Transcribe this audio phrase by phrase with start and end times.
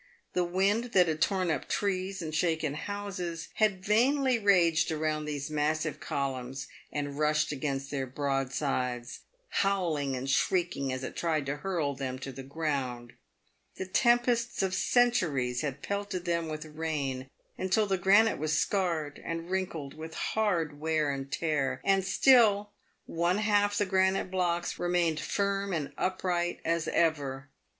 [0.33, 5.51] The wind that had torn up trees and shaken houses, had vainly raged around these
[5.51, 9.19] massive columns and rushed against their broad sides,
[9.49, 13.13] howling and shrieking as it tried to hurl them to the ground;
[13.75, 19.51] the tempests of centuries had pelted them with rain, until the granite was scarred and
[19.51, 22.71] wrinkled with hard wear and tear, and still
[23.05, 27.51] one half the granite blocks remained firm and upright as ever, 286